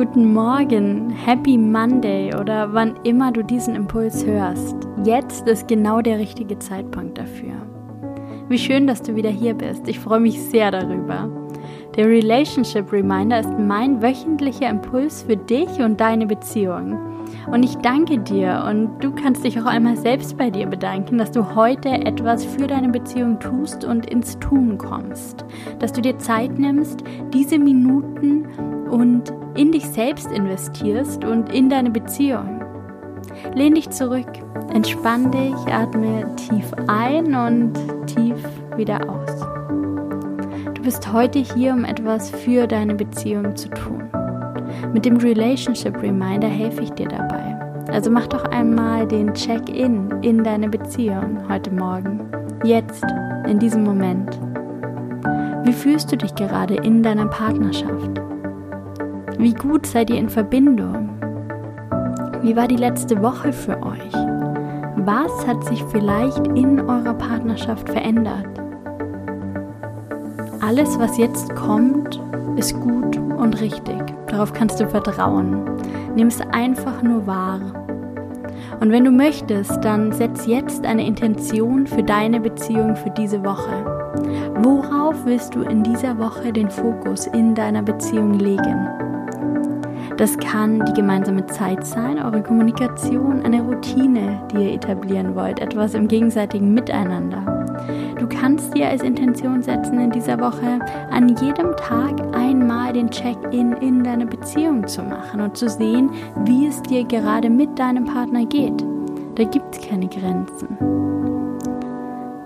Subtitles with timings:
[0.00, 4.74] guten Morgen, Happy Monday oder wann immer du diesen Impuls hörst.
[5.04, 7.52] Jetzt ist genau der richtige Zeitpunkt dafür.
[8.48, 9.86] Wie schön, dass du wieder hier bist.
[9.88, 11.28] Ich freue mich sehr darüber.
[11.96, 16.98] Der Relationship Reminder ist mein wöchentlicher Impuls für dich und deine Beziehung.
[17.52, 21.30] Und ich danke dir und du kannst dich auch einmal selbst bei dir bedanken, dass
[21.30, 25.44] du heute etwas für deine Beziehung tust und ins Tun kommst.
[25.78, 28.46] Dass du dir Zeit nimmst, diese Minuten
[28.90, 32.62] und in dich selbst investierst und in deine Beziehung.
[33.54, 34.28] Lehn dich zurück,
[34.72, 37.72] entspann dich, atme tief ein und
[38.06, 38.42] tief
[38.76, 39.46] wieder aus.
[40.74, 44.08] Du bist heute hier, um etwas für deine Beziehung zu tun.
[44.92, 47.58] Mit dem Relationship Reminder helfe ich dir dabei.
[47.92, 52.20] Also mach doch einmal den Check-in in deine Beziehung heute Morgen.
[52.64, 53.04] Jetzt,
[53.46, 54.38] in diesem Moment.
[55.64, 58.20] Wie fühlst du dich gerade in deiner Partnerschaft?
[59.40, 61.08] Wie gut seid ihr in Verbindung?
[62.42, 64.12] Wie war die letzte Woche für euch?
[64.96, 68.46] Was hat sich vielleicht in eurer Partnerschaft verändert?
[70.60, 72.20] Alles, was jetzt kommt,
[72.56, 73.96] ist gut und richtig.
[74.26, 75.64] Darauf kannst du vertrauen.
[76.14, 77.60] Nimm es einfach nur wahr.
[78.80, 83.72] Und wenn du möchtest, dann setz jetzt eine Intention für deine Beziehung für diese Woche.
[84.56, 88.86] Worauf willst du in dieser Woche den Fokus in deiner Beziehung legen?
[90.20, 95.94] Das kann die gemeinsame Zeit sein, eure Kommunikation, eine Routine, die ihr etablieren wollt, etwas
[95.94, 97.42] im gegenseitigen Miteinander.
[98.18, 100.78] Du kannst dir als Intention setzen, in dieser Woche
[101.10, 106.10] an jedem Tag einmal den Check-in in deine Beziehung zu machen und zu sehen,
[106.44, 108.84] wie es dir gerade mit deinem Partner geht.
[109.36, 110.76] Da gibt es keine Grenzen.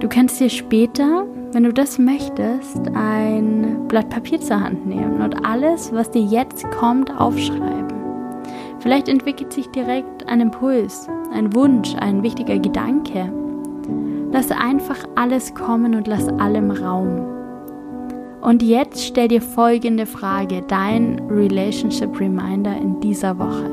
[0.00, 5.44] Du kannst dir später wenn du das möchtest, ein Blatt Papier zur Hand nehmen und
[5.44, 7.88] alles, was dir jetzt kommt, aufschreiben.
[8.78, 13.32] Vielleicht entwickelt sich direkt ein Impuls, ein Wunsch, ein wichtiger Gedanke.
[14.32, 17.26] Lass einfach alles kommen und lass allem Raum.
[18.40, 23.70] Und jetzt stell dir folgende Frage, dein Relationship Reminder in dieser Woche.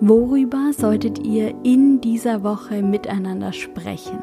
[0.00, 4.22] Worüber solltet ihr in dieser Woche miteinander sprechen?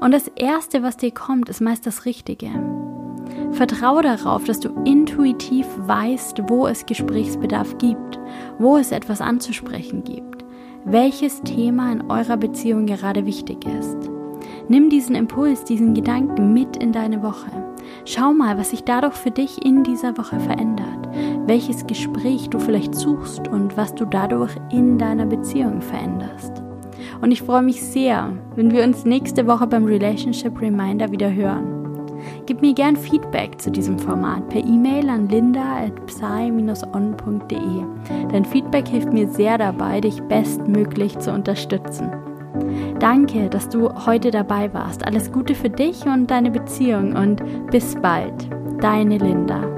[0.00, 2.50] Und das Erste, was dir kommt, ist meist das Richtige.
[3.52, 8.18] Vertraue darauf, dass du intuitiv weißt, wo es Gesprächsbedarf gibt,
[8.58, 10.44] wo es etwas anzusprechen gibt,
[10.84, 13.96] welches Thema in eurer Beziehung gerade wichtig ist.
[14.68, 17.50] Nimm diesen Impuls, diesen Gedanken mit in deine Woche.
[18.04, 21.08] Schau mal, was sich dadurch für dich in dieser Woche verändert,
[21.46, 26.65] welches Gespräch du vielleicht suchst und was du dadurch in deiner Beziehung veränderst.
[27.20, 31.76] Und ich freue mich sehr, wenn wir uns nächste Woche beim Relationship Reminder wieder hören.
[32.46, 38.28] Gib mir gern Feedback zu diesem Format per E-Mail an linda.psy-on.de.
[38.30, 42.10] Dein Feedback hilft mir sehr dabei, dich bestmöglich zu unterstützen.
[42.98, 45.06] Danke, dass du heute dabei warst.
[45.06, 48.48] Alles Gute für dich und deine Beziehung und bis bald.
[48.80, 49.75] Deine Linda.